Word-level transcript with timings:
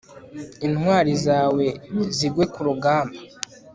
intwari 0.67 1.11
zawe 1.25 1.65
zigwe 2.17 2.43
ku 2.53 2.59
rugamba 2.67 3.17